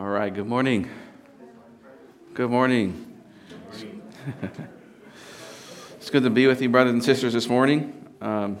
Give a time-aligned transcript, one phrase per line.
[0.00, 0.88] All right, good morning.
[2.32, 3.20] Good morning.
[5.98, 8.08] it's good to be with you, brothers and sisters, this morning.
[8.22, 8.56] Um,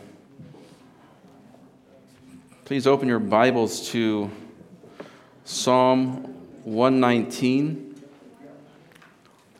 [2.66, 4.30] please open your Bibles to
[5.46, 6.24] Psalm
[6.64, 8.02] 119.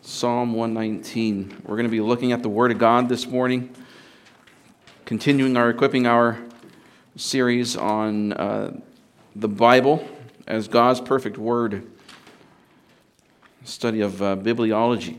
[0.02, 1.62] Psalm 119.
[1.64, 3.74] We're going to be looking at the Word of God this morning,
[5.06, 6.38] continuing our Equipping Hour
[7.16, 8.78] series on uh,
[9.34, 10.06] the Bible
[10.50, 11.86] as God's perfect word,
[13.62, 15.16] study of uh, bibliology.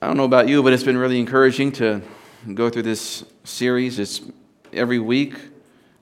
[0.00, 2.02] I don't know about you, but it's been really encouraging to
[2.54, 3.98] go through this series.
[3.98, 4.20] It's
[4.72, 5.34] every week.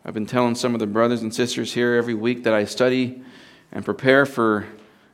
[0.04, 3.22] I've been telling some of the brothers and sisters here every week that I study
[3.72, 4.66] and prepare for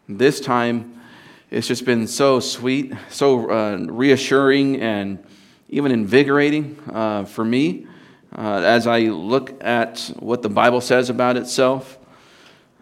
[0.09, 1.01] this time.
[1.49, 5.25] It's just been so sweet, so uh, reassuring, and
[5.69, 7.87] even invigorating uh, for me
[8.35, 11.99] uh, as I look at what the Bible says about itself,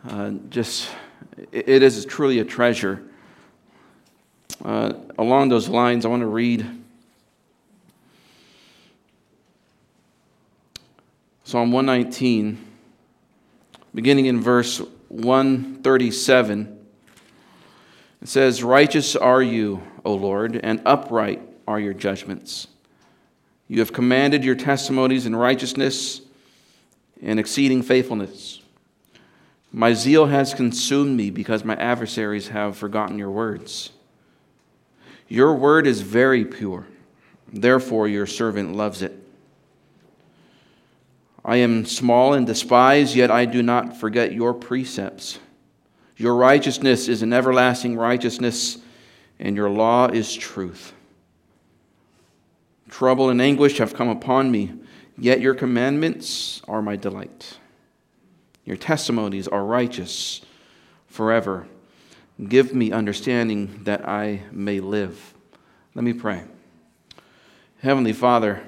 [0.09, 0.89] uh, just
[1.53, 3.03] it is truly a treasure.
[4.65, 6.67] Uh, along those lines, I want to read
[11.45, 12.59] Psalm 119,
[13.95, 16.87] beginning in verse 137.
[18.23, 22.67] It says, Righteous are you, O Lord, and upright are your judgments.
[23.69, 26.21] You have commanded your testimonies in righteousness
[27.23, 28.61] and exceeding faithfulness.
[29.73, 33.91] My zeal has consumed me because my adversaries have forgotten your words.
[35.29, 36.87] Your word is very pure,
[37.53, 39.19] therefore, your servant loves it.
[41.45, 45.39] I am small and despised, yet I do not forget your precepts.
[46.17, 48.79] Your righteousness is an everlasting righteousness,
[49.39, 50.93] and your law is truth.
[52.95, 54.73] Trouble and anguish have come upon me,
[55.19, 57.59] yet your commandments are my delight.
[58.65, 60.43] Your testimonies are righteous
[61.09, 61.67] forever.
[62.47, 65.35] Give me understanding that I may live.
[65.97, 66.45] Let me pray.
[67.81, 68.63] Heavenly Father,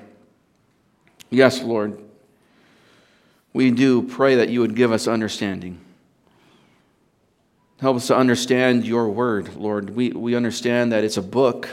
[1.30, 1.96] yes, Lord,
[3.52, 5.78] we do pray that you would give us understanding.
[7.80, 9.90] Help us to understand your word, Lord.
[9.90, 11.68] We, we understand that it's a book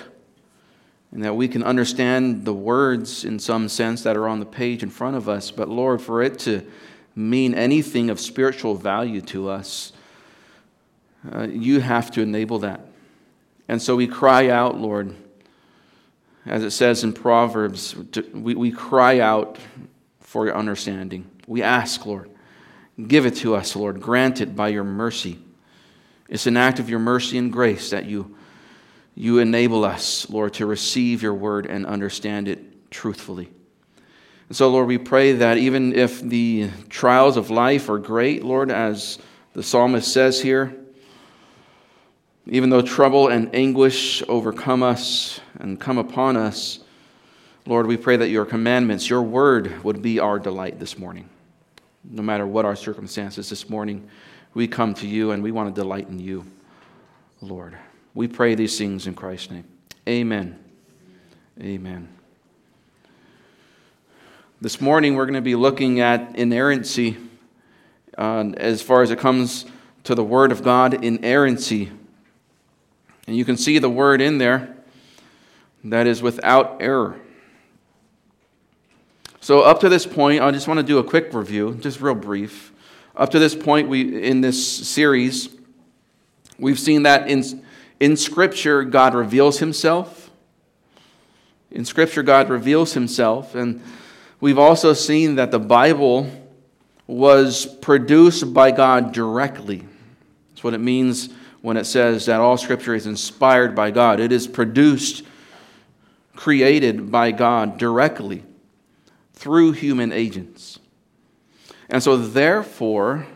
[1.13, 4.81] and that we can understand the words in some sense that are on the page
[4.81, 5.51] in front of us.
[5.51, 6.65] But Lord, for it to
[7.15, 9.93] mean anything of spiritual value to us,
[11.31, 12.87] uh, you have to enable that.
[13.67, 15.15] And so we cry out, Lord,
[16.47, 17.95] as it says in Proverbs,
[18.33, 19.59] we, we cry out
[20.19, 21.29] for your understanding.
[21.45, 22.31] We ask, Lord,
[23.07, 24.01] give it to us, Lord.
[24.01, 25.37] Grant it by your mercy.
[26.27, 28.35] It's an act of your mercy and grace that you
[29.15, 33.49] you enable us, Lord, to receive your word and understand it truthfully.
[34.49, 38.71] And so, Lord, we pray that even if the trials of life are great, Lord,
[38.71, 39.19] as
[39.53, 40.75] the psalmist says here,
[42.47, 46.79] even though trouble and anguish overcome us and come upon us,
[47.65, 51.29] Lord, we pray that your commandments, your word, would be our delight this morning.
[52.03, 54.09] No matter what our circumstances this morning,
[54.53, 56.45] we come to you and we want to delight in you,
[57.39, 57.77] Lord.
[58.15, 59.65] We pray these things in Christ's name.
[60.07, 60.59] Amen.
[61.59, 62.09] Amen.
[64.61, 67.17] This morning, we're going to be looking at inerrancy
[68.17, 69.65] uh, as far as it comes
[70.03, 71.91] to the Word of God, inerrancy.
[73.25, 74.75] And you can see the word in there
[75.85, 77.19] that is without error.
[79.41, 82.15] So, up to this point, I just want to do a quick review, just real
[82.15, 82.71] brief.
[83.15, 85.49] Up to this point, we in this series,
[86.57, 87.63] we've seen that in
[87.99, 90.31] in Scripture, God reveals Himself.
[91.71, 93.55] In Scripture, God reveals Himself.
[93.55, 93.81] And
[94.39, 96.29] we've also seen that the Bible
[97.07, 99.83] was produced by God directly.
[100.49, 101.29] That's what it means
[101.61, 104.19] when it says that all Scripture is inspired by God.
[104.19, 105.23] It is produced,
[106.35, 108.43] created by God directly
[109.33, 110.79] through human agents.
[111.89, 113.27] And so, therefore,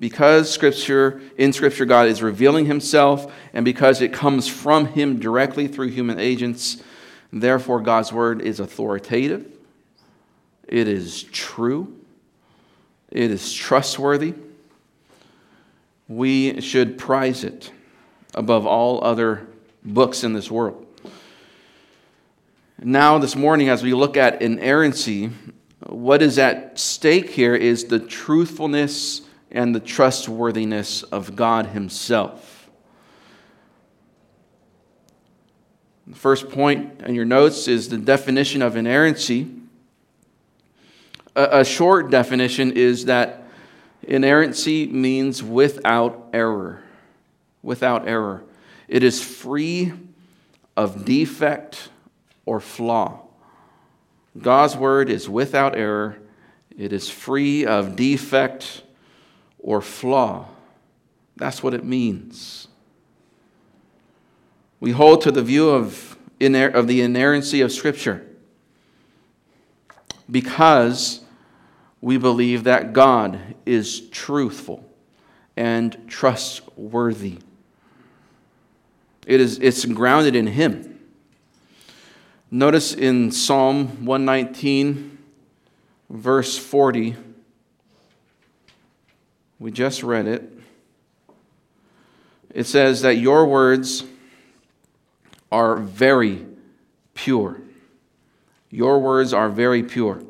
[0.00, 5.66] because scripture in scripture god is revealing himself and because it comes from him directly
[5.66, 6.82] through human agents
[7.32, 9.46] therefore god's word is authoritative.
[10.66, 11.96] It is true.
[13.10, 14.34] It is trustworthy.
[16.08, 17.72] We should prize it
[18.34, 19.46] above all other
[19.82, 20.86] books in this world.
[22.80, 25.30] Now this morning as we look at inerrancy
[25.86, 32.70] what is at stake here is the truthfulness and the trustworthiness of God Himself.
[36.06, 39.48] The first point in your notes is the definition of inerrancy.
[41.36, 43.48] A, a short definition is that
[44.08, 46.82] Inerrancy means without error.
[47.62, 48.42] Without error.
[48.88, 49.92] It is free
[50.76, 51.90] of defect
[52.46, 53.20] or flaw.
[54.40, 56.16] God's word is without error.
[56.76, 58.82] It is free of defect
[59.58, 60.46] or flaw.
[61.36, 62.68] That's what it means.
[64.80, 68.24] We hold to the view of, iner- of the inerrancy of Scripture
[70.30, 71.20] because
[72.00, 74.84] we believe that God is truthful
[75.56, 77.38] and trustworthy.
[79.26, 81.00] It is, it's grounded in Him.
[82.50, 85.18] Notice in Psalm 119,
[86.08, 87.16] verse 40,
[89.58, 90.52] we just read it.
[92.50, 94.04] It says that your words
[95.50, 96.46] are very
[97.14, 97.60] pure.
[98.70, 100.22] Your words are very pure.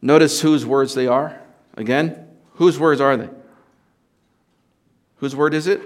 [0.00, 1.40] Notice whose words they are.
[1.74, 3.28] Again, whose words are they?
[5.16, 5.80] Whose word is it?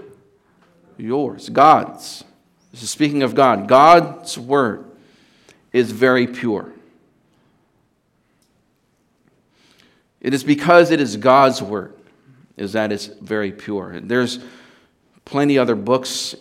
[0.98, 2.24] Yours, God's.
[2.70, 3.66] This is speaking of God.
[3.66, 4.84] God's word
[5.72, 6.72] is very pure.
[10.20, 11.94] It is because it is God's word
[12.56, 13.98] is that it's very pure.
[14.00, 14.38] There's
[15.24, 16.34] plenty other books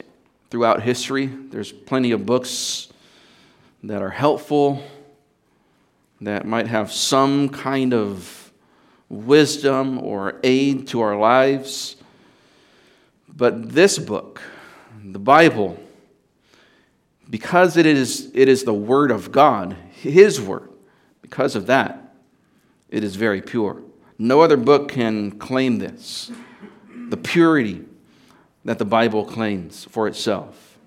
[0.50, 1.28] throughout history.
[1.28, 2.90] There's plenty of books
[3.84, 4.84] that are helpful,
[6.20, 8.52] that might have some kind of
[9.08, 11.96] wisdom or aid to our lives.
[13.30, 14.42] But this book,
[15.02, 15.82] the Bible,
[17.30, 20.70] because it is, it is the Word of God, His Word,
[21.22, 22.09] because of that,
[22.90, 23.82] it is very pure.
[24.18, 26.32] No other book can claim this
[27.10, 27.84] the purity
[28.66, 30.78] that the Bible claims for itself.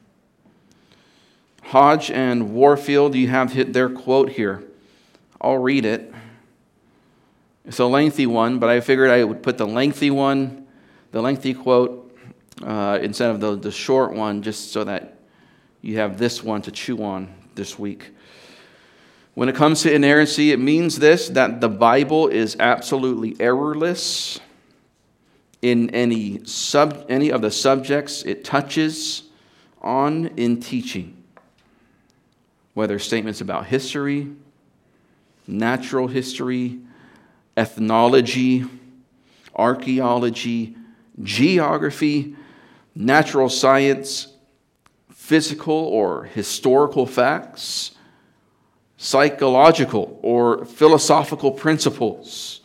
[1.62, 4.62] Hodge and Warfield, you have hit their quote here.
[5.40, 6.12] I'll read it.
[7.64, 10.66] It's a lengthy one, but I figured I would put the lengthy one,
[11.12, 12.16] the lengthy quote,
[12.62, 15.18] uh, instead of the, the short one, just so that
[15.80, 18.10] you have this one to chew on this week.
[19.34, 24.38] When it comes to inerrancy, it means this that the Bible is absolutely errorless
[25.62, 29.22] in any, sub, any of the subjects it touches
[29.80, 31.16] on in teaching,
[32.74, 34.28] whether statements about history,
[35.46, 36.78] natural history,
[37.56, 38.64] ethnology,
[39.54, 40.76] archaeology,
[41.22, 42.36] geography,
[42.94, 44.28] natural science,
[45.10, 47.92] physical or historical facts
[49.02, 52.60] psychological or philosophical principles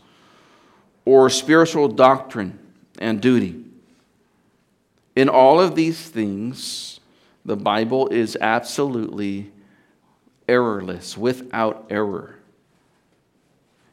[1.04, 2.60] or spiritual doctrine
[3.00, 3.66] and duty.
[5.16, 7.00] In all of these things,
[7.44, 9.52] the Bible is absolutely
[10.48, 12.36] errorless, without error.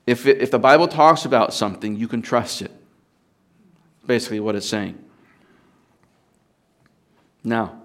[0.06, 2.72] If, it, if the Bible talks about something, you can trust it.
[4.06, 5.02] Basically, what it's saying.
[7.42, 7.80] Now,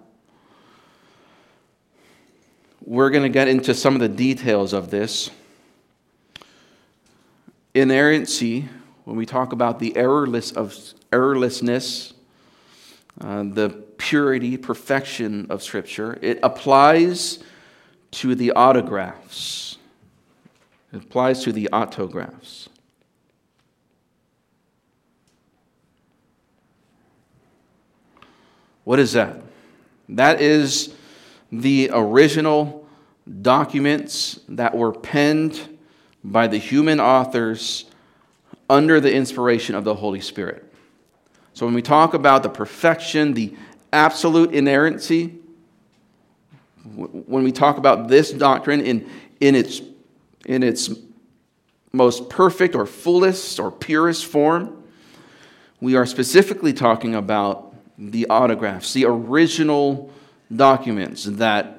[2.89, 5.30] we're going to get into some of the details of this.
[7.75, 8.68] Inerrancy,
[9.03, 10.75] when we talk about the errorless of
[11.13, 12.13] errorlessness,
[13.22, 13.69] uh, the
[14.00, 17.43] purity, perfection of Scripture, it applies
[18.10, 19.77] to the autographs.
[20.91, 22.69] It applies to the autographs.
[28.84, 29.43] What is that?
[30.10, 30.96] That is
[31.51, 32.78] the original
[33.41, 35.77] documents that were penned
[36.24, 37.86] by the human authors
[38.69, 40.65] under the inspiration of the Holy Spirit.
[41.53, 43.55] So when we talk about the perfection, the
[43.91, 45.36] absolute inerrancy,
[46.95, 49.09] when we talk about this doctrine in,
[49.39, 49.81] in, its,
[50.45, 50.89] in its
[51.91, 54.83] most perfect or fullest or purest form,
[55.81, 60.12] we are specifically talking about the autographs, the original
[60.55, 61.78] documents that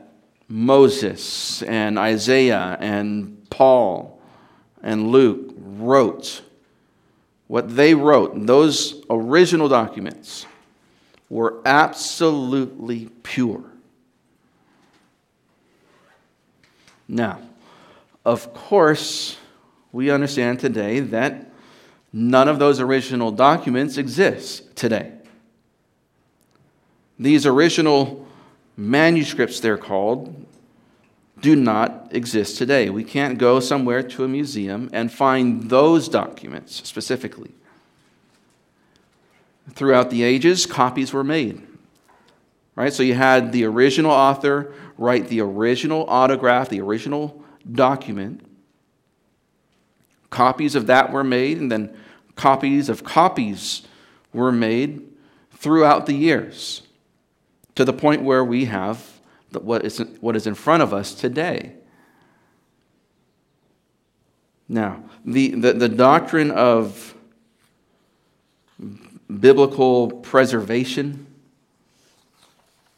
[0.50, 4.20] Moses and Isaiah and Paul
[4.82, 6.42] and Luke wrote.
[7.46, 10.46] What they wrote, those original documents,
[11.28, 13.62] were absolutely pure.
[17.06, 17.40] Now,
[18.24, 19.36] of course,
[19.92, 21.50] we understand today that
[22.12, 25.12] none of those original documents exist today.
[27.18, 28.26] These original
[28.80, 30.46] manuscripts, they're called,
[31.40, 32.90] do not exist today.
[32.90, 37.52] We can't go somewhere to a museum and find those documents specifically.
[39.72, 41.66] Throughout the ages, copies were made.
[42.74, 42.92] Right?
[42.92, 48.44] So you had the original author write the original autograph, the original document,
[50.30, 51.94] Copies of that were made, and then
[52.36, 53.82] copies of copies
[54.32, 55.06] were made
[55.50, 56.82] throughout the years
[57.74, 59.20] to the point where we have
[59.52, 61.74] what is, what is in front of us today.
[64.68, 67.14] Now, the, the, the doctrine of
[69.40, 71.26] biblical preservation,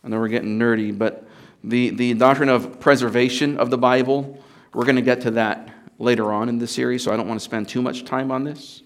[0.04, 1.26] I know we're getting nerdy, but
[1.64, 4.42] the, the doctrine of preservation of the Bible,
[4.74, 7.40] we're going to get to that later on in the series, so I don't want
[7.40, 8.82] to spend too much time on this.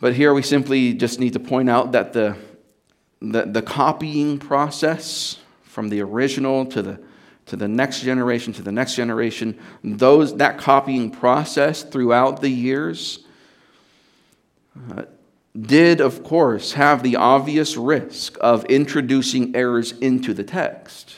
[0.00, 2.36] But here we simply just need to point out that the,
[3.20, 7.00] the, the copying process from the original to the
[7.50, 13.24] to the next generation, to the next generation, those, that copying process throughout the years
[14.92, 15.02] uh,
[15.60, 21.16] did, of course, have the obvious risk of introducing errors into the text.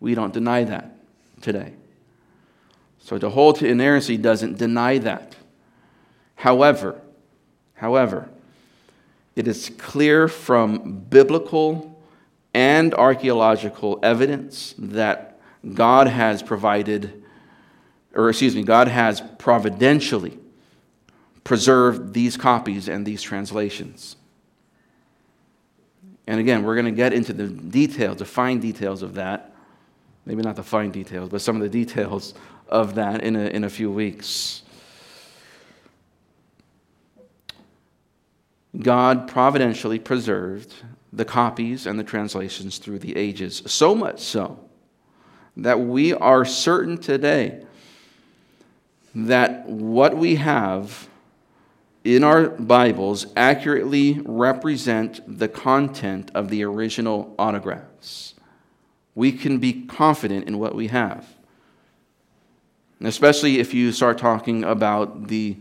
[0.00, 0.96] We don't deny that
[1.40, 1.74] today.
[2.98, 5.36] So to hold to inerrancy doesn't deny that.
[6.34, 7.00] However,
[7.74, 8.30] however,
[9.34, 12.00] it is clear from biblical
[12.54, 15.40] and archaeological evidence that
[15.74, 17.22] God has provided,
[18.14, 20.38] or excuse me, God has providentially
[21.44, 24.16] preserved these copies and these translations.
[26.26, 29.54] And again, we're going to get into the details, the fine details of that.
[30.24, 32.34] Maybe not the fine details, but some of the details
[32.68, 34.62] of that in a, in a few weeks.
[38.78, 40.74] God providentially preserved
[41.12, 44.58] the copies and the translations through the ages, so much so
[45.56, 47.64] that we are certain today
[49.14, 51.08] that what we have
[52.04, 58.34] in our Bibles accurately represent the content of the original autographs.
[59.14, 61.36] We can be confident in what we have.
[63.04, 65.56] especially if you start talking about the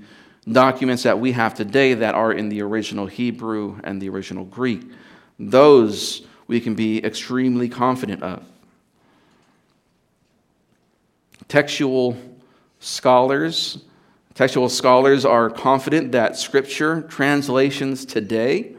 [0.50, 4.82] documents that we have today that are in the original Hebrew and the original Greek.
[5.38, 8.44] Those we can be extremely confident of.
[11.48, 12.18] Textual
[12.80, 13.80] scholars,
[14.34, 18.74] textual scholars are confident that scripture translations today,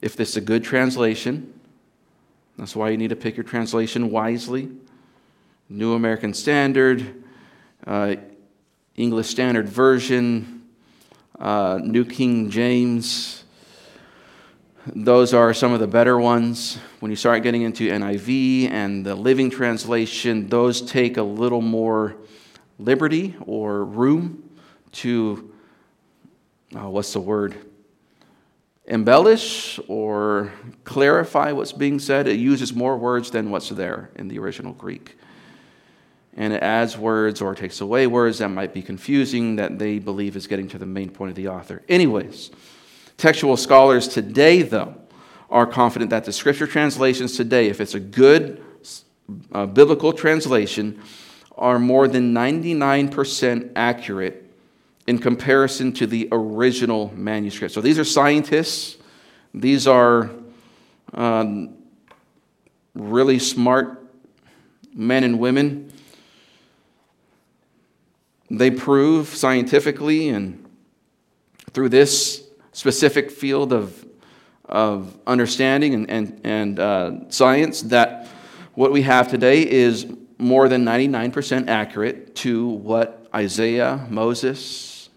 [0.00, 1.52] if this is a good translation,
[2.58, 4.70] that's why you need to pick your translation wisely.
[5.68, 7.22] New American Standard,
[7.86, 8.16] uh,
[8.96, 10.62] English Standard Version,
[11.38, 13.42] uh, New King James,
[14.86, 16.78] those are some of the better ones.
[16.98, 22.16] When you start getting into NIV and the Living Translation, those take a little more
[22.80, 24.42] liberty or room
[24.92, 25.52] to,
[26.74, 27.54] uh, what's the word?
[28.86, 32.26] Embellish or clarify what's being said.
[32.26, 35.16] It uses more words than what's there in the original Greek.
[36.34, 40.34] And it adds words or takes away words that might be confusing that they believe
[40.34, 41.82] is getting to the main point of the author.
[41.88, 42.50] Anyways,
[43.22, 44.96] Textual scholars today, though,
[45.48, 48.60] are confident that the scripture translations today, if it's a good
[49.52, 51.00] uh, biblical translation,
[51.56, 54.50] are more than 99% accurate
[55.06, 57.72] in comparison to the original manuscript.
[57.72, 58.96] So these are scientists,
[59.54, 60.30] these are
[61.14, 61.76] um,
[62.94, 64.04] really smart
[64.94, 65.91] men and women.
[68.52, 70.62] They prove scientifically and
[71.72, 74.04] through this specific field of,
[74.66, 78.28] of understanding and, and, and uh, science that
[78.74, 80.06] what we have today is
[80.36, 85.08] more than 99% accurate to what Isaiah, Moses,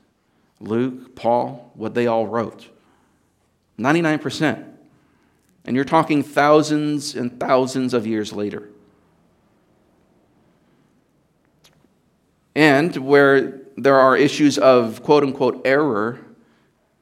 [0.62, 2.70] Luke, Paul, what they all wrote.
[3.78, 4.64] 99%.
[5.66, 8.70] And you're talking thousands and thousands of years later.
[12.56, 16.20] And where there are issues of quote unquote error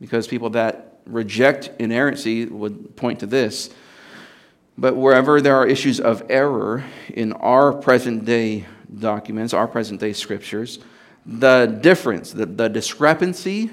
[0.01, 3.69] because people that reject inerrancy would point to this.
[4.77, 8.65] But wherever there are issues of error in our present day
[9.00, 10.79] documents, our present day scriptures,
[11.25, 13.69] the difference, the, the discrepancy,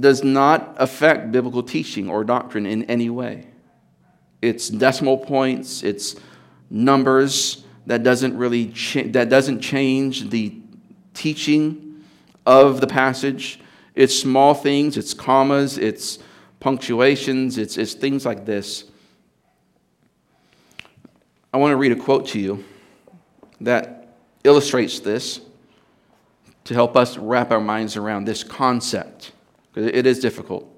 [0.00, 3.46] does not affect biblical teaching or doctrine in any way.
[4.42, 6.16] It's decimal points, it's
[6.70, 10.50] numbers that doesn't really cha- that doesn't change the
[11.14, 12.04] teaching
[12.44, 13.60] of the passage.
[13.94, 16.18] It's small things, it's commas, it's
[16.60, 18.84] punctuations, it's, it's things like this.
[21.52, 22.64] I want to read a quote to you
[23.60, 25.40] that illustrates this
[26.64, 29.32] to help us wrap our minds around this concept,
[29.72, 30.68] because it is difficult.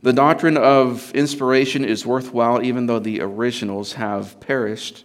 [0.00, 5.04] The doctrine of inspiration is worthwhile even though the originals have perished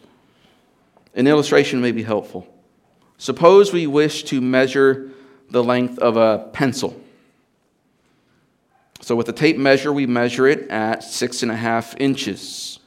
[1.16, 2.48] An illustration may be helpful.
[3.18, 5.12] Suppose we wish to measure
[5.50, 7.00] the length of a pencil.
[9.02, 12.80] So, with a tape measure, we measure it at six and a half inches.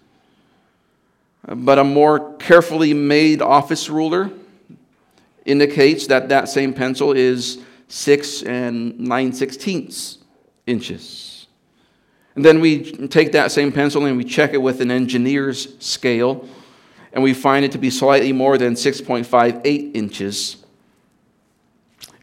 [1.47, 4.31] But a more carefully made office ruler
[5.45, 10.19] indicates that that same pencil is six and nine sixteenths
[10.67, 11.47] inches.
[12.35, 16.49] And then we take that same pencil and we check it with an engineer's scale,
[17.17, 20.59] and we find it to be slightly more than 6.58 inches.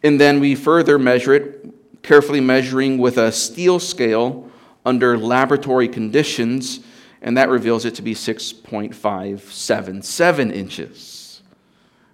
[0.03, 1.65] And then we further measure it,
[2.03, 4.51] carefully measuring with a steel scale
[4.85, 6.81] under laboratory conditions,
[7.23, 11.41] and that reveals it to be 6.577 inches.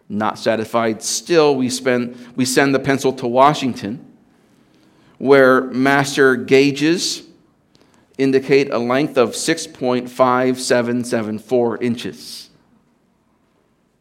[0.07, 4.05] Not satisfied still, we, spend, we send the pencil to Washington,
[5.17, 7.23] where master gauges
[8.17, 12.48] indicate a length of 6.5774 inches.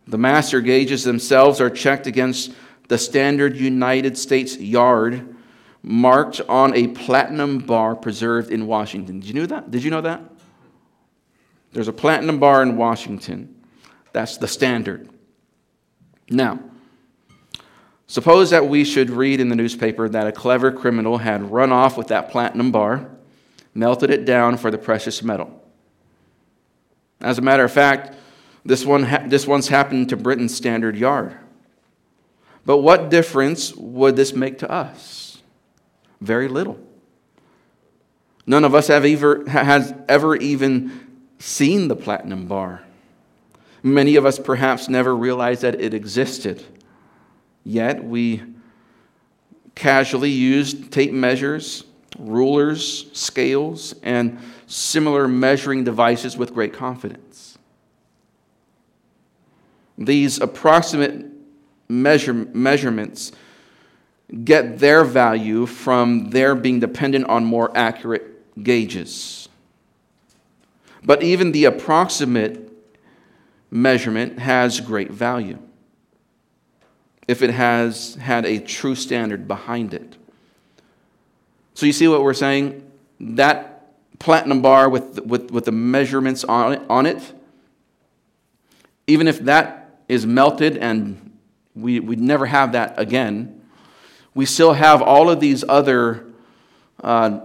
[0.09, 2.55] The master gauges themselves are checked against
[2.89, 5.37] the standard United States yard
[5.83, 9.21] marked on a platinum bar preserved in Washington.
[9.21, 9.71] Did you know that?
[9.71, 10.23] Did you know that?
[11.73, 13.55] There's a platinum bar in Washington.
[14.15, 15.11] That's the standard.
[16.31, 16.59] Now,
[18.07, 21.99] suppose that we should read in the newspaper that a clever criminal had run off
[21.99, 23.11] with that platinum bar,
[23.75, 25.63] melted it down for the precious metal.
[27.21, 28.15] As a matter of fact,
[28.65, 31.37] this, one ha- this once happened to Britain's Standard Yard.
[32.65, 35.43] But what difference would this make to us?
[36.21, 36.79] Very little.
[38.47, 41.07] None of us have ever, has ever even
[41.39, 42.83] seen the platinum bar.
[43.83, 46.63] Many of us perhaps never realized that it existed.
[47.65, 48.43] Yet we
[49.75, 51.85] casually used tape measures,
[52.19, 57.48] rulers, scales, and similar measuring devices with great confidence.
[59.99, 61.27] These approximate
[61.89, 63.33] measure, measurements
[64.45, 69.49] get their value from their being dependent on more accurate gauges.
[71.05, 72.73] But even the approximate
[73.71, 75.59] measurement has great value
[77.27, 80.17] if it has had a true standard behind it.
[81.75, 82.91] So you see what we're saying?
[83.21, 87.21] That platinum bar with, with, with the measurements on it, on it,
[89.07, 89.78] even if that
[90.09, 91.37] is melted and
[91.75, 93.63] we, we never have that again,
[94.35, 96.27] we still have all of these other
[97.03, 97.41] uh,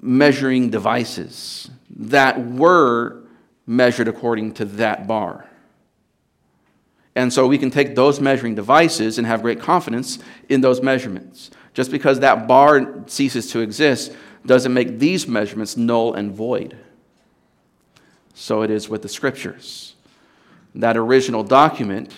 [0.00, 3.22] measuring devices that were
[3.66, 5.48] measured according to that bar.
[7.14, 10.18] And so we can take those measuring devices and have great confidence
[10.48, 11.50] in those measurements.
[11.74, 14.12] Just because that bar ceases to exist
[14.46, 16.76] doesn't make these measurements null and void.
[18.34, 19.94] So it is with the scriptures.
[20.74, 22.12] That original document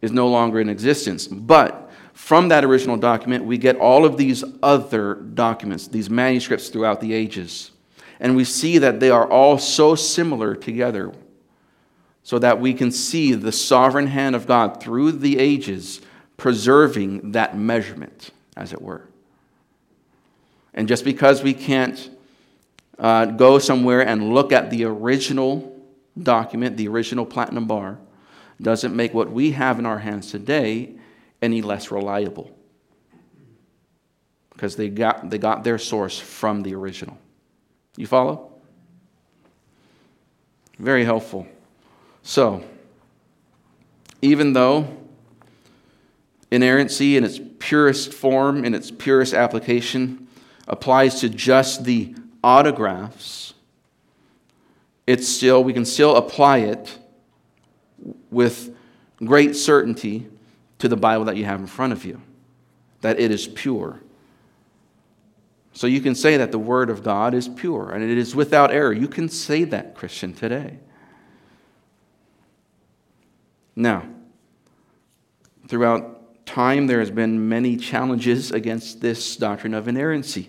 [0.00, 1.26] is no longer in existence.
[1.26, 7.00] But from that original document, we get all of these other documents, these manuscripts throughout
[7.00, 7.72] the ages.
[8.18, 11.12] And we see that they are all so similar together
[12.22, 16.00] so that we can see the sovereign hand of God through the ages
[16.36, 19.06] preserving that measurement, as it were.
[20.74, 22.10] And just because we can't
[22.98, 25.75] uh, go somewhere and look at the original
[26.20, 27.98] document, the original platinum bar,
[28.60, 30.94] doesn't make what we have in our hands today
[31.42, 32.50] any less reliable.
[34.52, 37.18] Because they got, they got their source from the original.
[37.96, 38.52] You follow?
[40.78, 41.46] Very helpful.
[42.22, 42.64] So,
[44.22, 44.96] even though
[46.50, 50.26] inerrancy in its purest form, in its purest application,
[50.68, 53.54] applies to just the autographs,
[55.06, 56.98] it's still, we can still apply it
[58.30, 58.74] with
[59.24, 60.26] great certainty
[60.78, 62.20] to the Bible that you have in front of you,
[63.00, 64.00] that it is pure.
[65.72, 68.70] So you can say that the Word of God is pure and it is without
[68.72, 68.92] error.
[68.92, 70.78] You can say that, Christian, today.
[73.74, 74.08] Now,
[75.68, 80.48] throughout time, there has been many challenges against this doctrine of inerrancy.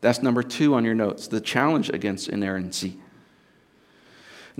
[0.00, 2.98] That's number two on your notes the challenge against inerrancy.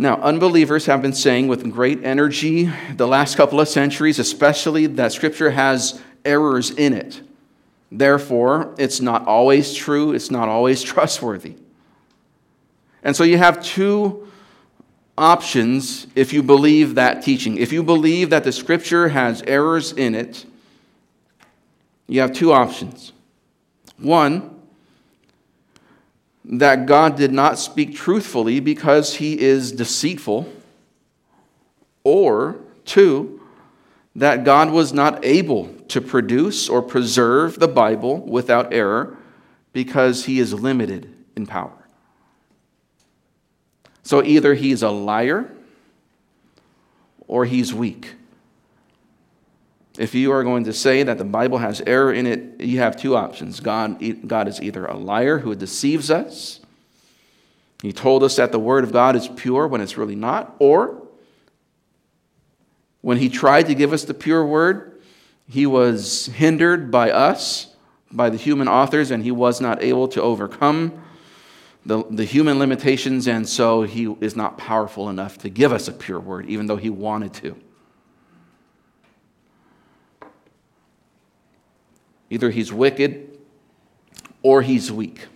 [0.01, 5.11] Now, unbelievers have been saying with great energy the last couple of centuries, especially that
[5.11, 7.21] Scripture has errors in it.
[7.91, 11.57] Therefore, it's not always true, it's not always trustworthy.
[13.03, 14.29] And so you have two
[15.17, 17.57] options if you believe that teaching.
[17.57, 20.47] If you believe that the scripture has errors in it,
[22.07, 23.13] you have two options.
[23.97, 24.58] One,
[26.49, 30.51] that God did not speak truthfully because he is deceitful.
[32.03, 32.59] Or
[32.89, 33.43] Two,
[34.17, 39.17] that God was not able to produce or preserve the Bible without error
[39.75, 41.87] because he is limited in power.
[44.03, 45.53] So either he's a liar
[47.27, 48.15] or he's weak.
[49.99, 52.97] If you are going to say that the Bible has error in it, you have
[52.97, 53.59] two options.
[53.59, 56.61] God, God is either a liar who deceives us,
[57.83, 61.07] he told us that the Word of God is pure when it's really not, or
[63.03, 65.01] when he tried to give us the pure Word,
[65.49, 67.75] he was hindered by us,
[68.11, 71.05] by the human authors, and he was not able to overcome
[71.87, 75.93] the, the human limitations, and so he is not powerful enough to give us a
[75.93, 77.57] pure Word, even though he wanted to.
[82.31, 83.38] Either he's wicked
[84.43, 85.27] or he's weak.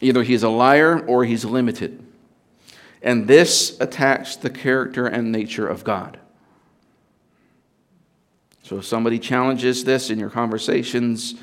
[0.00, 2.04] Either he's a liar or he's limited.
[3.02, 6.18] And this attacks the character and nature of God.
[8.62, 11.34] So if somebody challenges this in your conversations,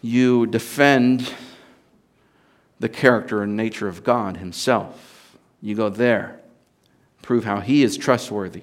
[0.00, 1.32] you defend
[2.80, 5.36] the character and nature of God Himself.
[5.60, 6.40] You go there,
[7.22, 8.62] prove how He is trustworthy.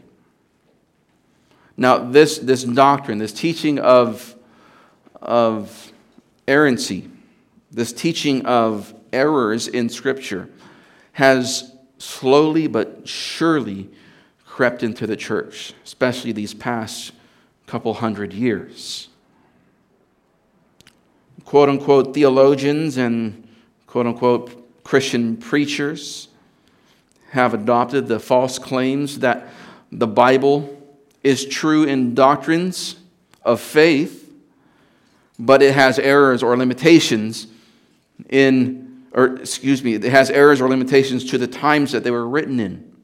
[1.77, 4.35] Now, this, this doctrine, this teaching of,
[5.21, 5.91] of
[6.47, 7.09] errancy,
[7.71, 10.49] this teaching of errors in Scripture,
[11.13, 13.89] has slowly but surely
[14.45, 17.11] crept into the church, especially these past
[17.67, 19.09] couple hundred years.
[21.43, 23.47] Quote unquote theologians and
[23.88, 26.29] quote unquote Christian preachers
[27.31, 29.47] have adopted the false claims that
[29.91, 30.74] the Bible
[31.25, 32.97] is true in doctrines
[33.43, 34.31] of faith,
[35.39, 37.47] but it has errors or limitations
[38.29, 42.29] in, or excuse me, it has errors or limitations to the times that they were
[42.29, 42.95] written in.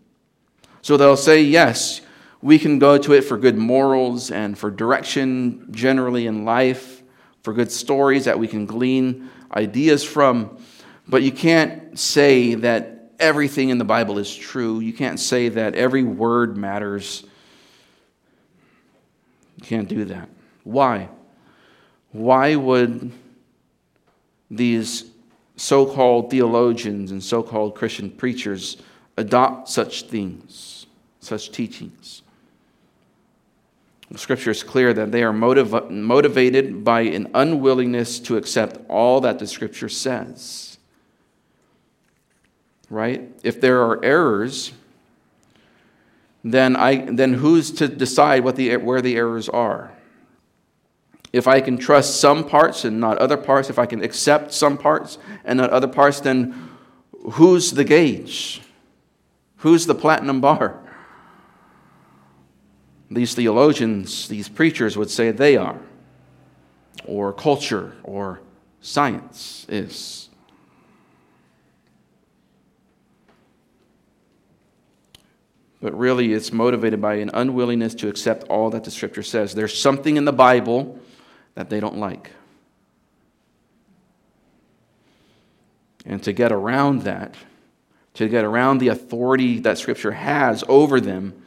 [0.84, 2.01] So they'll say, yes,
[2.43, 7.01] we can go to it for good morals and for direction generally in life,
[7.41, 10.60] for good stories that we can glean ideas from,
[11.07, 14.79] but you can't say that everything in the Bible is true.
[14.79, 17.23] You can't say that every word matters.
[19.62, 20.30] Can't do that.
[20.63, 21.10] Why?
[22.12, 23.12] Why would
[24.50, 25.06] these
[25.56, 28.78] so called theologians and so called Christian preachers
[29.17, 30.88] adopt such things,
[31.19, 32.21] such teachings?
[34.15, 39.39] Scripture is clear that they are motiv- motivated by an unwillingness to accept all that
[39.39, 40.78] the scripture says.
[42.89, 43.30] Right?
[43.41, 44.74] If there are errors,
[46.43, 49.91] then, I, then who's to decide what the, where the errors are?
[51.34, 54.77] If I can trust some parts and not other parts, if I can accept some
[54.77, 56.69] parts and not other parts, then
[57.34, 58.62] who's the gauge?
[59.58, 60.80] Who's the platinum bar?
[63.10, 65.80] These theologians, these preachers would say they are,
[67.06, 68.41] or culture, or
[68.82, 70.20] science is.
[75.81, 79.53] But really it's motivated by an unwillingness to accept all that the scripture says.
[79.53, 80.99] There's something in the Bible
[81.55, 82.31] that they don't like.
[86.05, 87.35] And to get around that,
[88.15, 91.41] to get around the authority that scripture has over them,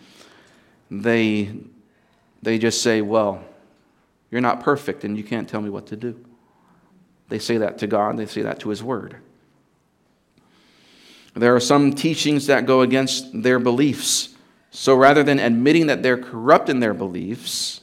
[0.90, 1.52] they,
[2.42, 3.42] they just say, Well,
[4.30, 6.24] you're not perfect and you can't tell me what to do.
[7.28, 9.16] They say that to God, they say that to His Word.
[11.34, 14.30] There are some teachings that go against their beliefs.
[14.70, 17.80] So rather than admitting that they're corrupt in their beliefs,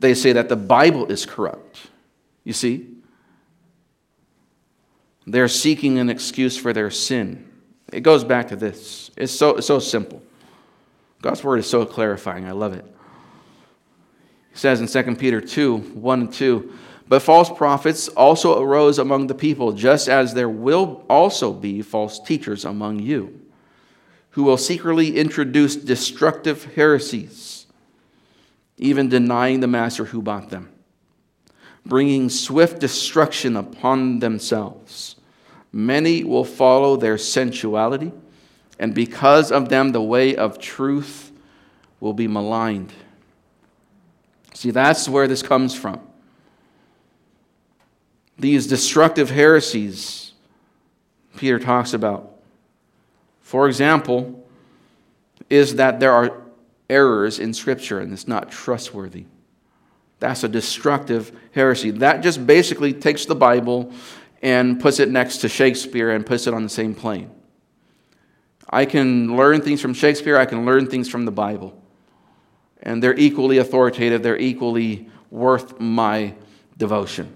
[0.00, 1.88] they say that the Bible is corrupt.
[2.44, 2.88] You see?
[5.26, 7.46] They're seeking an excuse for their sin.
[7.92, 9.10] It goes back to this.
[9.16, 10.22] It's so, so simple.
[11.22, 12.46] God's word is so clarifying.
[12.46, 12.84] I love it.
[14.52, 16.78] He says in 2 Peter 2 1 and 2
[17.10, 22.20] but false prophets also arose among the people, just as there will also be false
[22.20, 23.40] teachers among you,
[24.30, 27.66] who will secretly introduce destructive heresies,
[28.78, 30.70] even denying the master who bought them,
[31.84, 35.16] bringing swift destruction upon themselves.
[35.72, 38.12] Many will follow their sensuality,
[38.78, 41.32] and because of them, the way of truth
[41.98, 42.92] will be maligned.
[44.54, 46.06] See, that's where this comes from
[48.40, 50.30] these destructive heresies
[51.36, 52.36] Peter talks about.
[53.40, 54.46] For example,
[55.48, 56.42] is that there are
[56.88, 59.24] errors in Scripture and it's not trustworthy.
[60.18, 61.90] That's a destructive heresy.
[61.92, 63.92] That just basically takes the Bible
[64.42, 67.30] and puts it next to Shakespeare and puts it on the same plane.
[68.68, 71.76] I can learn things from Shakespeare, I can learn things from the Bible.
[72.82, 76.34] And they're equally authoritative, they're equally worth my
[76.76, 77.34] devotion.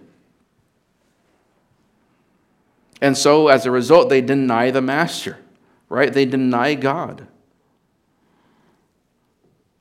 [3.01, 5.39] And so, as a result, they deny the master,
[5.89, 6.13] right?
[6.13, 7.27] They deny God.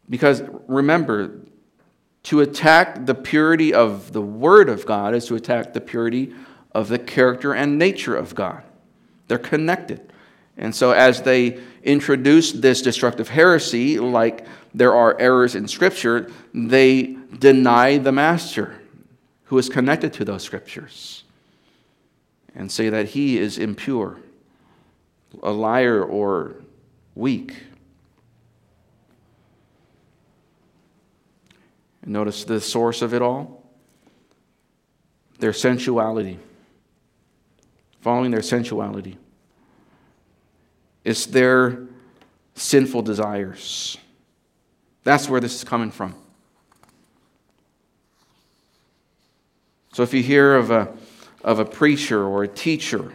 [0.09, 1.39] Because remember,
[2.23, 6.33] to attack the purity of the Word of God is to attack the purity
[6.71, 8.63] of the character and nature of God.
[9.27, 10.11] They're connected.
[10.57, 17.17] And so, as they introduce this destructive heresy, like there are errors in Scripture, they
[17.39, 18.79] deny the Master
[19.45, 21.22] who is connected to those Scriptures
[22.55, 24.17] and say that he is impure,
[25.41, 26.55] a liar, or
[27.15, 27.55] weak.
[32.01, 33.63] And notice the source of it all
[35.39, 36.39] their sensuality,
[37.99, 39.17] following their sensuality.
[41.03, 41.79] It's their
[42.55, 43.97] sinful desires.
[45.03, 46.15] That's where this is coming from.
[49.91, 50.93] So if you hear of a,
[51.43, 53.13] of a preacher or a teacher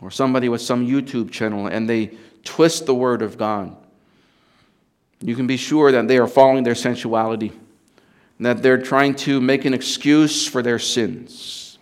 [0.00, 2.12] or somebody with some YouTube channel and they
[2.44, 3.76] twist the word of God,
[5.20, 7.52] you can be sure that they are following their sensuality
[8.42, 11.78] that they're trying to make an excuse for their sins.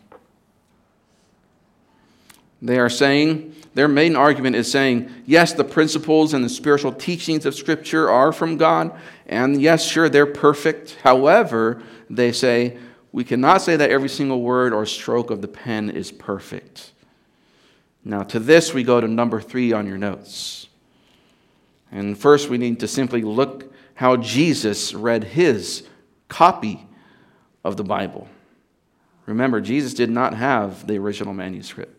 [2.60, 7.46] They are saying, their main argument is saying, yes, the principles and the spiritual teachings
[7.46, 8.92] of Scripture are from God,
[9.26, 10.98] and yes, sure, they're perfect.
[11.02, 12.76] However, they say,
[13.12, 16.92] we cannot say that every single word or stroke of the pen is perfect.
[18.04, 20.68] Now, to this, we go to number three on your notes.
[21.92, 25.86] And first, we need to simply look how Jesus read his
[26.28, 26.86] copy
[27.64, 28.28] of the Bible.
[29.26, 31.96] Remember, Jesus did not have the original manuscript.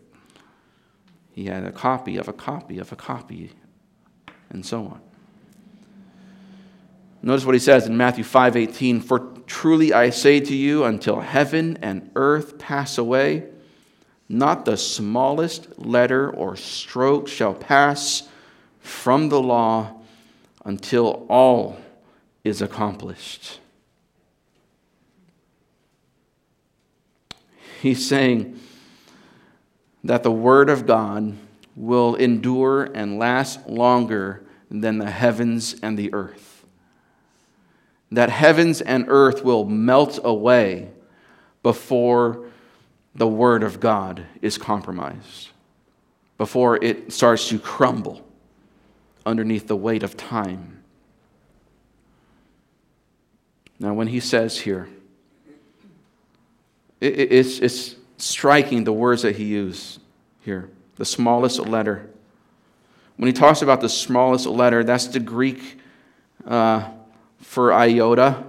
[1.30, 3.52] He had a copy of a copy of a copy,
[4.50, 5.00] and so on.
[7.22, 11.78] Notice what he says in Matthew 5:18, "For truly I say to you, until heaven
[11.80, 13.44] and earth pass away,
[14.28, 18.24] not the smallest letter or stroke shall pass
[18.80, 20.00] from the law
[20.64, 21.78] until all
[22.42, 23.60] is accomplished."
[27.80, 28.60] He's saying,
[30.04, 31.34] that the Word of God
[31.76, 36.51] will endure and last longer than the heavens and the earth.
[38.12, 40.90] That heavens and earth will melt away
[41.62, 42.44] before
[43.14, 45.48] the Word of God is compromised,
[46.36, 48.22] before it starts to crumble
[49.24, 50.82] underneath the weight of time.
[53.80, 54.88] Now, when he says here,
[57.00, 60.00] it's, it's striking the words that he used
[60.42, 62.10] here the smallest letter.
[63.16, 65.80] When he talks about the smallest letter, that's the Greek
[66.46, 66.90] uh,
[67.42, 68.44] for iota,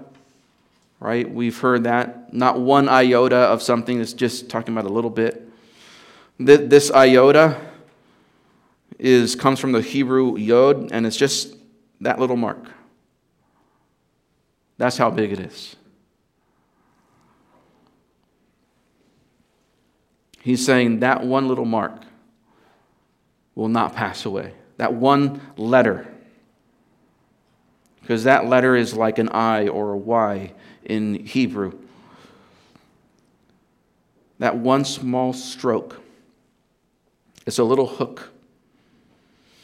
[0.99, 1.29] right?
[1.29, 2.33] We've heard that.
[2.33, 5.49] Not one iota of something, it's just talking about a little bit.
[6.39, 7.59] This iota
[8.97, 11.55] is, comes from the Hebrew yod, and it's just
[12.01, 12.65] that little mark.
[14.77, 15.75] That's how big it is.
[20.41, 22.01] He's saying that one little mark
[23.55, 24.53] will not pass away.
[24.77, 26.12] That one letter.
[28.03, 30.51] Because that letter is like an I or a Y
[30.83, 31.79] in Hebrew.
[34.39, 36.01] That one small stroke.
[37.45, 38.29] It's a little hook.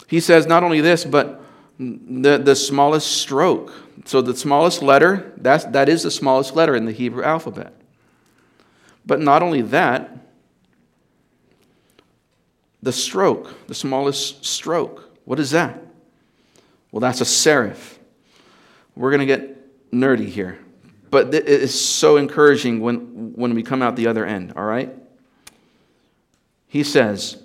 [0.08, 1.44] He says not only this, but
[1.78, 3.74] the, the smallest stroke.
[4.06, 7.74] So the smallest letter, that's, that is the smallest letter in the Hebrew alphabet.
[9.06, 10.18] But not only that,
[12.82, 15.18] the stroke, the smallest stroke.
[15.26, 15.84] What is that?
[16.92, 17.99] Well, that's a serif.
[19.00, 20.60] We're going to get nerdy here.
[21.10, 24.94] But it is so encouraging when, when we come out the other end, all right?
[26.68, 27.42] He says,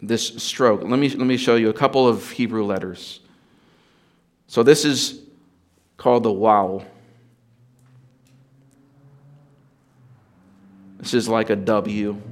[0.00, 0.84] this stroke.
[0.84, 3.18] Let me, let me show you a couple of Hebrew letters.
[4.46, 5.22] So this is
[5.96, 6.84] called the waw.
[10.98, 12.22] This is like a W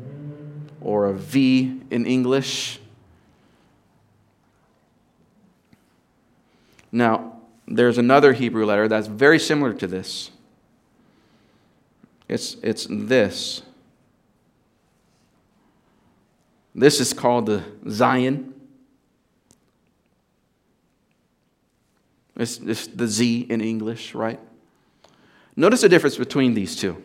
[0.81, 2.79] or a V in English.
[6.93, 7.40] Now,
[7.71, 10.31] there's another Hebrew letter that's very similar to this.
[12.29, 13.63] It's, it's this.
[16.75, 18.53] This is called the zayin.
[22.37, 24.41] It's, it's the Z in English, right?
[25.57, 27.01] Notice the difference between these two.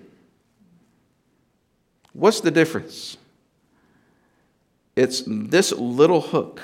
[2.13, 3.17] What's the difference?
[4.95, 6.62] It's this little hook.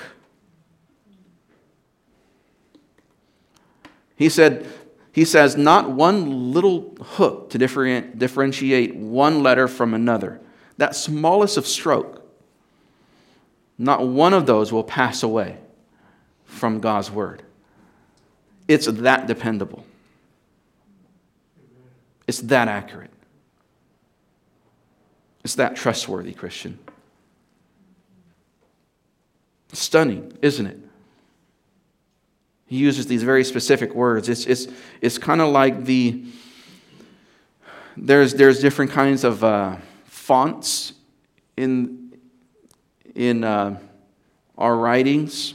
[4.22, 4.68] He said,
[5.10, 10.40] he says, not one little hook to differentiate one letter from another.
[10.76, 12.24] That smallest of stroke,
[13.76, 15.58] not one of those will pass away
[16.44, 17.42] from God's word.
[18.68, 19.84] It's that dependable.
[22.28, 23.10] It's that accurate.
[25.42, 26.78] It's that trustworthy, Christian.
[29.72, 30.78] Stunning, isn't it?
[32.72, 34.30] He uses these very specific words.
[34.30, 34.66] It's, it's,
[35.02, 36.24] it's kind of like the,
[37.98, 40.94] there's, there's different kinds of uh, fonts
[41.54, 42.18] in,
[43.14, 43.78] in uh,
[44.56, 45.52] our writings,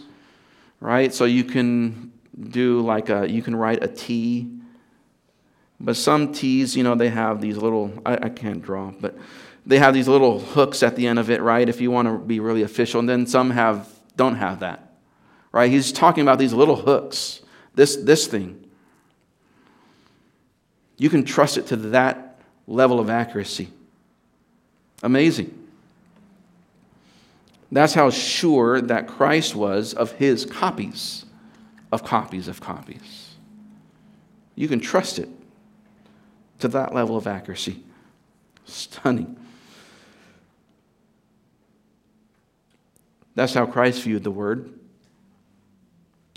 [0.79, 1.11] right?
[1.11, 4.51] So you can do like a, you can write a T,
[5.79, 9.17] but some T's, you know, they have these little, I, I can't draw, but
[9.65, 11.67] they have these little hooks at the end of it, right?
[11.67, 12.99] If you want to be really official.
[12.99, 14.86] And then some have don't have that.
[15.57, 15.71] Right?
[15.71, 17.41] He's talking about these little hooks.
[17.73, 18.63] This this thing.
[20.97, 23.69] You can trust it to that level of accuracy.
[25.01, 25.51] Amazing.
[27.71, 31.25] That's how sure that Christ was of his copies
[31.91, 33.33] of copies of copies.
[34.53, 35.29] You can trust it
[36.59, 37.83] to that level of accuracy.
[38.65, 39.35] Stunning.
[43.33, 44.76] That's how Christ viewed the Word.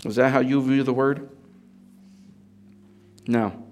[0.05, 1.29] Is that how you view the Word?
[3.27, 3.67] No.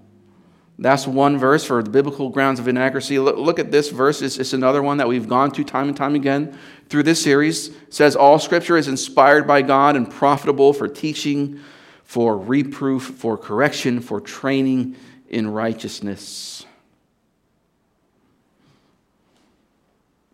[0.78, 3.18] That's one verse for the biblical grounds of inerrancy.
[3.18, 4.22] Look, at this verse.
[4.22, 6.56] It's, another one that we've gone to time and time again
[6.88, 7.68] through this series.
[7.68, 11.60] It says, All scripture is inspired by God and profitable for teaching,
[12.04, 14.96] for reproof, for correction, for training
[15.28, 16.64] in righteousness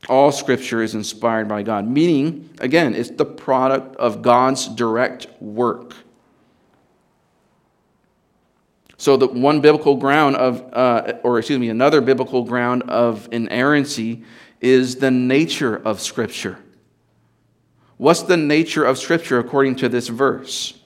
[0.09, 5.95] All scripture is inspired by God, meaning, again, it's the product of God's direct work.
[8.99, 14.25] So, the one biblical ground of, uh, or excuse me, another biblical ground of inerrancy
[14.61, 16.59] is the nature of Scripture.
[17.99, 20.79] What's the nature of Scripture according to this verse?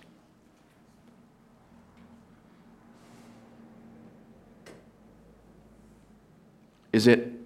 [6.93, 7.40] Is it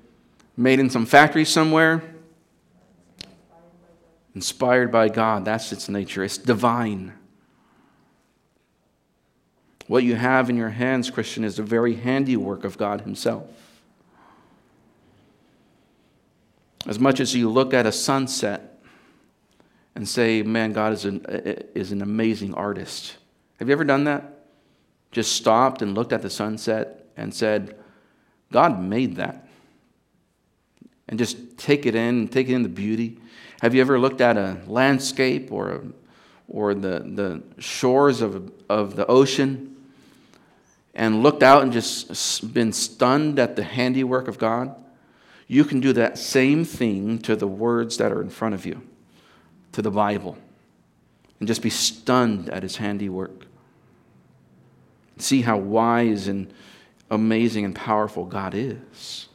[0.56, 2.02] made in some factory somewhere.
[4.34, 6.24] Inspired by God, that's its nature.
[6.24, 7.12] It's divine.
[9.86, 13.48] What you have in your hands, Christian, is the very handiwork of God Himself.
[16.86, 18.82] As much as you look at a sunset
[19.94, 21.24] and say, man, God is an,
[21.74, 23.16] is an amazing artist.
[23.58, 24.46] Have you ever done that?
[25.12, 27.76] Just stopped and looked at the sunset and said,
[28.50, 29.44] God made that
[31.08, 33.18] and just take it in, and take in the beauty.
[33.60, 35.82] Have you ever looked at a landscape or, a,
[36.48, 39.76] or the, the shores of, of the ocean
[40.94, 44.74] and looked out and just been stunned at the handiwork of God?
[45.46, 48.82] You can do that same thing to the words that are in front of you,
[49.72, 50.38] to the Bible,
[51.38, 53.46] and just be stunned at His handiwork.
[55.18, 56.52] See how wise and
[57.10, 59.28] amazing and powerful God is.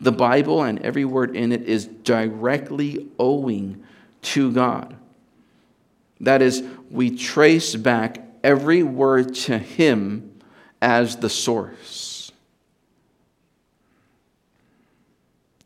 [0.00, 3.84] The Bible and every word in it is directly owing
[4.22, 4.96] to God.
[6.20, 10.40] That is, we trace back every word to Him
[10.80, 12.32] as the source.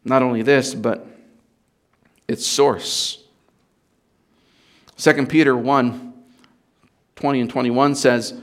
[0.05, 1.07] Not only this, but
[2.29, 3.25] its source.
[4.97, 6.13] 2 Peter 1
[7.17, 8.43] 20 and 21 says,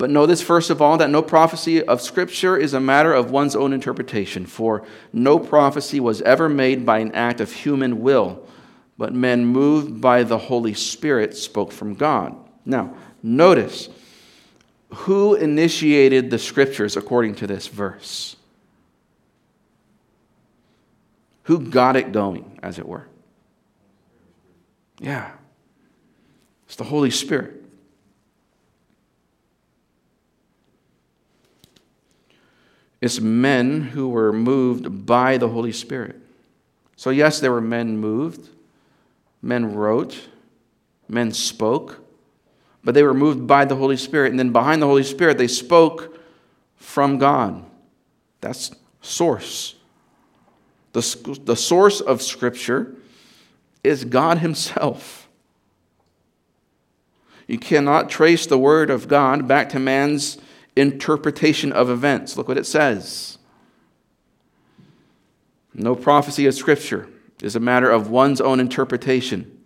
[0.00, 3.30] but know this first of all that no prophecy of Scripture is a matter of
[3.30, 4.82] one's own interpretation, for
[5.12, 8.48] no prophecy was ever made by an act of human will,
[8.96, 12.34] but men moved by the Holy Spirit spoke from God.
[12.64, 13.90] Now, notice
[14.88, 18.36] who initiated the Scriptures according to this verse?
[21.42, 23.06] Who got it going, as it were?
[24.98, 25.32] Yeah,
[26.64, 27.59] it's the Holy Spirit.
[33.00, 36.16] It's men who were moved by the Holy Spirit.
[36.96, 38.50] So, yes, there were men moved,
[39.40, 40.28] men wrote,
[41.08, 42.00] men spoke,
[42.84, 44.30] but they were moved by the Holy Spirit.
[44.30, 46.18] And then behind the Holy Spirit, they spoke
[46.76, 47.64] from God.
[48.40, 48.70] That's
[49.00, 49.76] source.
[50.92, 52.94] The, the source of Scripture
[53.82, 55.28] is God Himself.
[57.46, 60.38] You cannot trace the Word of God back to man's
[60.80, 62.36] interpretation of events.
[62.36, 63.38] Look what it says.
[65.74, 67.08] No prophecy of Scripture
[67.42, 69.58] is a matter of one's own interpretation.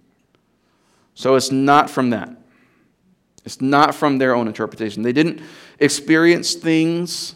[1.14, 2.30] So it's not from that.
[3.44, 5.02] It's not from their own interpretation.
[5.02, 5.40] They didn't
[5.78, 7.34] experience things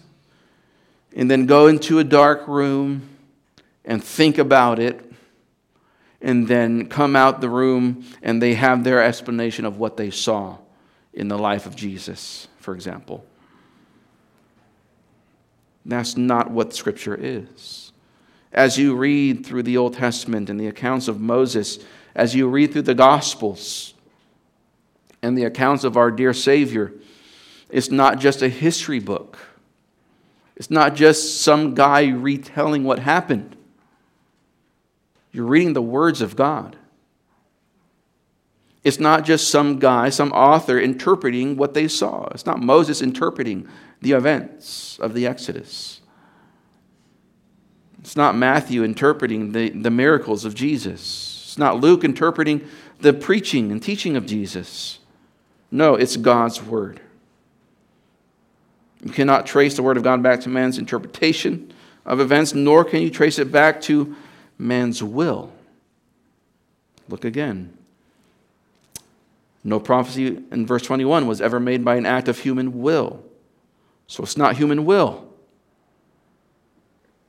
[1.15, 3.09] and then go into a dark room
[3.85, 5.05] and think about it
[6.21, 10.57] and then come out the room and they have their explanation of what they saw
[11.13, 13.25] in the life of Jesus, for example.
[15.89, 17.93] That's not what Scripture is.
[18.53, 21.79] As you read through the Old Testament and the accounts of Moses,
[22.15, 23.95] as you read through the Gospels
[25.23, 26.93] and the accounts of our dear Savior,
[27.71, 29.39] it's not just a history book.
[30.57, 33.57] It's not just some guy retelling what happened.
[35.33, 36.77] You're reading the words of God.
[38.85, 42.27] It's not just some guy, some author interpreting what they saw.
[42.33, 43.69] It's not Moses interpreting
[44.01, 46.01] the events of the Exodus.
[48.01, 51.45] It's not Matthew interpreting the, the miracles of Jesus.
[51.49, 52.67] It's not Luke interpreting
[53.01, 54.99] the preaching and teaching of Jesus.
[55.71, 57.01] No, it's God's word.
[59.05, 61.73] You cannot trace the word of God back to man's interpretation
[62.05, 64.17] of events, nor can you trace it back to
[64.59, 65.53] man's will.
[67.09, 67.77] Look again.
[69.63, 73.23] No prophecy in verse 21 was ever made by an act of human will.
[74.09, 75.29] So it's not human will.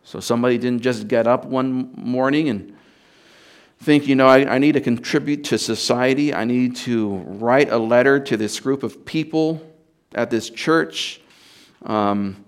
[0.04, 2.76] So somebody didn't just get up one morning and
[3.80, 6.34] think, you know, I, I need to contribute to society.
[6.34, 9.62] I need to write a letter to this group of people
[10.16, 11.22] at this church.
[11.86, 12.44] Um,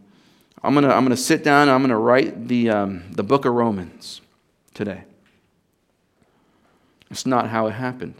[0.64, 3.46] I'm going to I'm gonna sit down I'm going to write the, um, the book
[3.46, 4.22] of Romans
[4.74, 5.04] today.
[7.10, 8.16] It's not how it happened.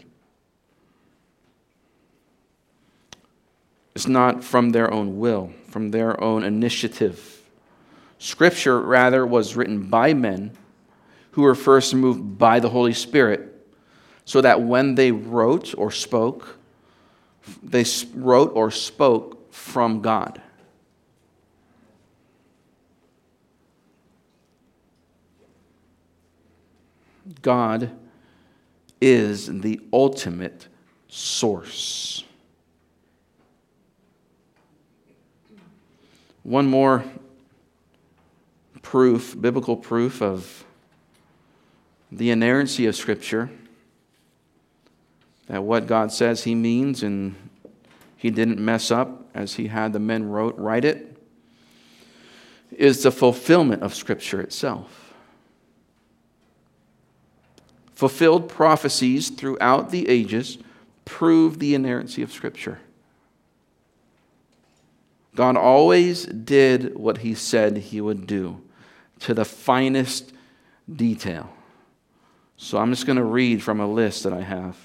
[3.94, 7.40] It's not from their own will, from their own initiative.
[8.18, 10.52] Scripture, rather, was written by men
[11.32, 13.48] who were first moved by the Holy Spirit,
[14.26, 16.58] so that when they wrote or spoke,
[17.62, 20.42] they wrote or spoke from God.
[27.40, 27.90] God
[29.00, 30.68] is the ultimate
[31.08, 32.24] source.
[36.42, 37.04] One more
[38.82, 40.64] proof, biblical proof of
[42.10, 43.50] the inerrancy of Scripture,
[45.46, 47.34] that what God says He means and
[48.16, 51.16] He didn't mess up as He had the men wrote, write it,
[52.72, 55.14] is the fulfillment of Scripture itself.
[57.94, 60.58] Fulfilled prophecies throughout the ages
[61.04, 62.80] prove the inerrancy of Scripture.
[65.34, 68.60] God always did what he said he would do
[69.20, 70.32] to the finest
[70.94, 71.50] detail.
[72.56, 74.76] So I'm just going to read from a list that I have.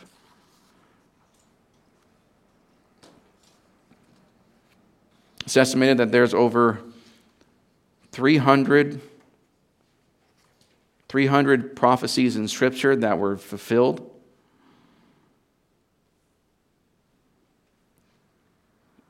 [5.42, 6.80] It's estimated that there's over
[8.12, 9.02] 300,
[11.08, 14.12] 300 prophecies in Scripture that were fulfilled.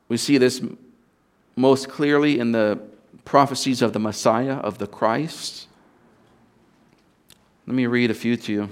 [0.09, 0.61] We see this
[1.57, 2.79] most clearly in the
[3.25, 5.67] prophecies of the Messiah, of the Christ.
[7.65, 8.69] Let me read a few to you,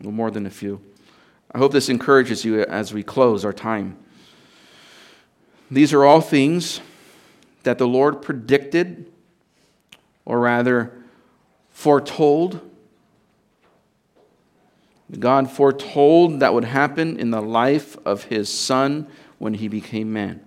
[0.00, 0.82] no more than a few.
[1.52, 3.96] I hope this encourages you as we close our time.
[5.70, 6.80] These are all things
[7.62, 9.10] that the Lord predicted,
[10.24, 10.92] or rather,
[11.70, 12.60] foretold.
[15.18, 19.06] God foretold that would happen in the life of his Son
[19.38, 20.45] when he became man.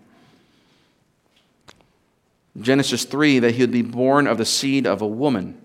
[2.60, 5.60] Genesis 3, that he would be born of the seed of a woman.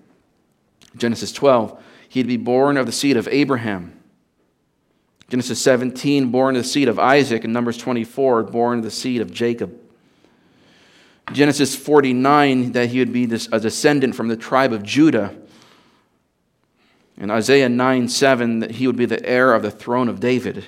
[0.96, 3.98] Genesis 12, he'd be born of the seed of Abraham.
[5.28, 7.44] Genesis 17, born of the seed of Isaac.
[7.44, 9.76] And Numbers 24, born of the seed of Jacob.
[11.32, 15.34] Genesis 49, that he would be a descendant from the tribe of Judah.
[17.16, 20.66] And Isaiah 9, 7, that he would be the heir of the throne of David.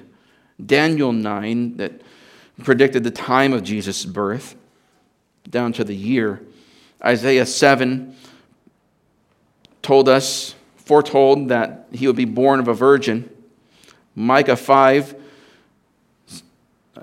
[0.64, 2.01] Daniel 9, that
[2.64, 4.57] predicted the time of Jesus' birth
[5.49, 6.42] down to the year.
[7.05, 8.16] Isaiah 7
[9.82, 13.30] told us, foretold that he would be born of a virgin.
[14.14, 15.14] Micah 5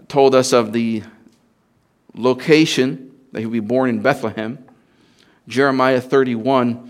[0.08, 1.04] told us of the
[2.16, 4.64] location that he would be born in Bethlehem.
[5.48, 6.90] Jeremiah 31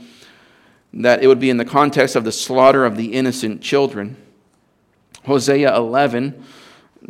[0.95, 4.16] that it would be in the context of the slaughter of the innocent children.
[5.26, 6.43] Hosea 11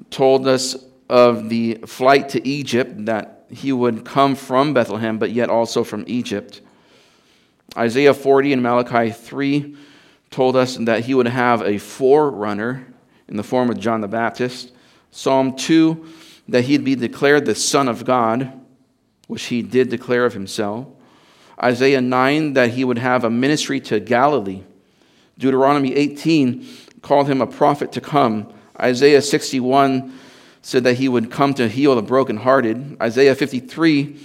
[0.10, 0.78] told us
[1.10, 6.04] of the flight to Egypt that he would come from Bethlehem, but yet also from
[6.08, 6.62] Egypt.
[7.78, 9.76] Isaiah 40 and Malachi 3
[10.30, 12.88] told us that he would have a forerunner
[13.28, 14.72] in the form of John the Baptist.
[15.12, 16.06] Psalm 2,
[16.50, 18.52] that he'd be declared the Son of God,
[19.28, 20.88] which he did declare of himself.
[21.62, 24.64] Isaiah 9, that he would have a ministry to Galilee.
[25.38, 26.68] Deuteronomy 18
[27.02, 28.52] called him a prophet to come.
[28.80, 30.18] Isaiah 61
[30.64, 32.98] said that he would come to heal the brokenhearted.
[33.02, 34.20] Isaiah 53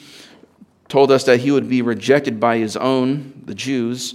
[0.89, 4.14] told us that he would be rejected by his own, the Jews.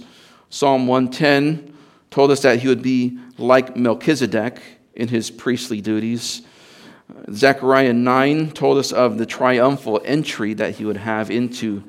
[0.50, 1.72] Psalm 110
[2.10, 4.60] told us that he would be like Melchizedek
[4.96, 6.42] in his priestly duties.
[7.32, 11.84] Zechariah 9 told us of the triumphal entry that he would have into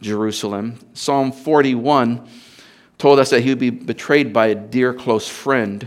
[0.00, 0.78] Jerusalem.
[0.94, 2.28] Psalm 41
[2.98, 5.86] told us that he would be betrayed by a dear close friend.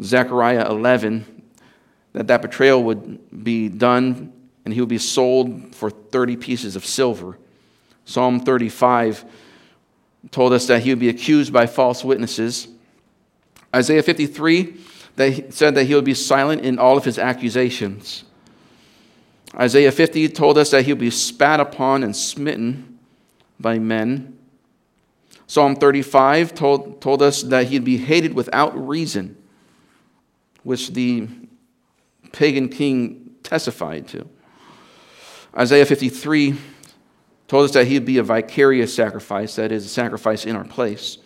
[0.00, 1.39] Zechariah 11,
[2.12, 4.32] that that betrayal would be done
[4.64, 7.38] and he would be sold for 30 pieces of silver.
[8.04, 9.24] Psalm 35
[10.30, 12.68] told us that he would be accused by false witnesses.
[13.74, 14.76] Isaiah 53
[15.16, 18.24] that said that he would be silent in all of his accusations.
[19.54, 22.98] Isaiah 50 told us that he would be spat upon and smitten
[23.58, 24.38] by men.
[25.46, 29.36] Psalm 35 told, told us that he'd be hated without reason,
[30.62, 31.26] which the
[32.32, 34.28] pagan king testified to.
[35.56, 36.56] Isaiah 53
[37.48, 41.18] told us that he'd be a vicarious sacrifice, that is, a sacrifice in our place.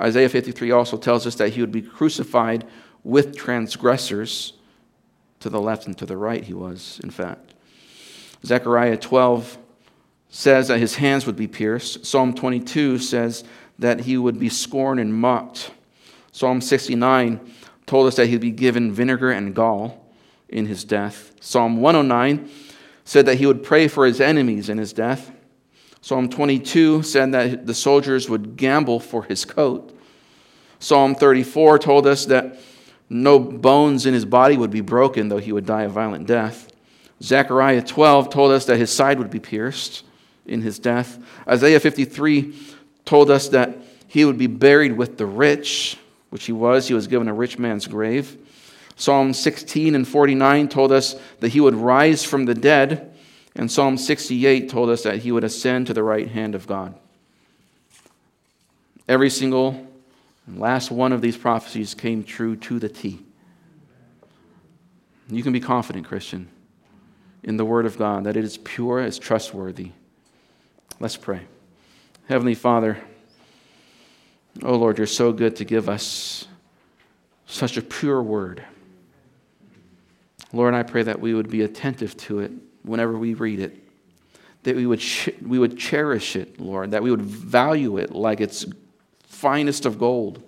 [0.00, 2.64] Isaiah 53 also tells us that he would be crucified
[3.04, 4.54] with transgressors.
[5.40, 7.54] To the left and to the right, he was, in fact.
[8.44, 9.56] Zechariah 12
[10.30, 12.04] says that his hands would be pierced.
[12.04, 13.44] Psalm 22 says
[13.78, 15.70] that he would be scorned and mocked.
[16.32, 17.52] Psalm 69
[17.86, 20.07] told us that he'd be given vinegar and gall
[20.48, 21.32] in his death.
[21.40, 22.48] Psalm 109
[23.04, 25.30] said that he would pray for his enemies in his death.
[26.00, 29.94] Psalm 22 said that the soldiers would gamble for his coat.
[30.78, 32.58] Psalm 34 told us that
[33.10, 36.70] no bones in his body would be broken, though he would die a violent death.
[37.22, 40.04] Zechariah 12 told us that his side would be pierced
[40.46, 41.18] in his death.
[41.48, 42.54] Isaiah 53
[43.04, 43.76] told us that
[44.06, 45.98] he would be buried with the rich,
[46.30, 46.88] which he was.
[46.88, 48.36] He was given a rich man's grave.
[48.98, 53.14] Psalm 16 and 49 told us that he would rise from the dead,
[53.54, 56.98] and Psalm 68 told us that he would ascend to the right hand of God.
[59.08, 59.86] Every single
[60.48, 63.24] last one of these prophecies came true to the T.
[65.30, 66.48] You can be confident, Christian,
[67.44, 69.92] in the Word of God, that it is pure, it's trustworthy.
[70.98, 71.42] Let's pray.
[72.28, 72.98] Heavenly Father,
[74.64, 76.48] oh Lord, you're so good to give us
[77.46, 78.64] such a pure Word.
[80.52, 83.76] Lord, I pray that we would be attentive to it whenever we read it,
[84.62, 85.02] that we would,
[85.42, 88.64] we would cherish it, Lord, that we would value it like it's
[89.24, 90.42] finest of gold.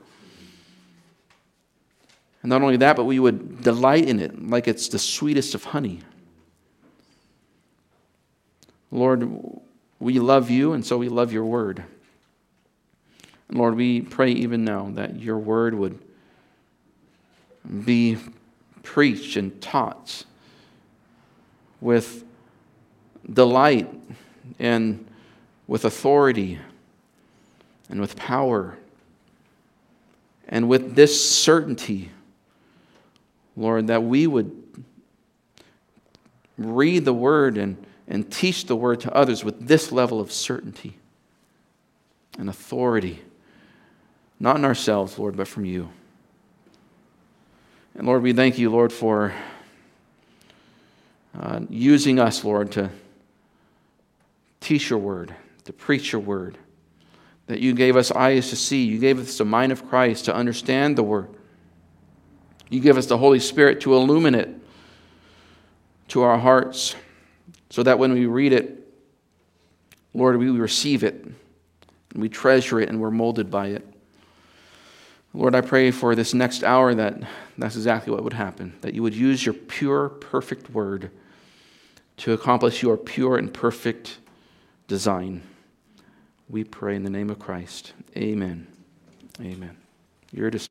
[2.43, 5.65] And not only that, but we would delight in it like it's the sweetest of
[5.65, 6.01] honey.
[8.91, 9.31] Lord,
[9.99, 11.85] we love you, and so we love your word.
[13.53, 15.99] Lord, we pray even now that your word would
[17.85, 18.17] be
[18.83, 20.25] preached and taught
[21.81, 22.25] with
[23.33, 23.93] delight
[24.59, 25.07] and
[25.67, 26.59] with authority
[27.89, 28.77] and with power
[30.49, 32.11] and with this certainty,
[33.57, 34.51] Lord, that we would
[36.59, 40.99] read the word and, and teach the word to others with this level of certainty
[42.39, 43.23] and authority,
[44.41, 45.91] not in ourselves, Lord, but from you.
[47.95, 49.35] And Lord, we thank you, Lord, for
[51.39, 52.91] uh, using us, Lord, to
[54.61, 55.35] teach your word,
[55.65, 56.57] to preach your word.
[57.47, 60.35] That you gave us eyes to see, you gave us the mind of Christ to
[60.35, 61.29] understand the word.
[62.69, 64.49] You give us the Holy Spirit to illumine it
[66.09, 66.95] to our hearts
[67.71, 68.77] so that when we read it,
[70.15, 73.87] Lord, we receive it, and we treasure it, and we're molded by it.
[75.33, 77.23] Lord, I pray for this next hour that
[77.57, 81.11] that's exactly what would happen, that you would use your pure, perfect word
[82.19, 84.19] to accomplish your pure and perfect
[84.89, 85.43] design.
[86.49, 87.93] We pray in the name of Christ.
[88.17, 88.67] Amen.
[89.41, 89.77] Amen.
[90.33, 90.51] You're